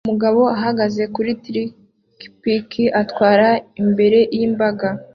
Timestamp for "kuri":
1.15-1.31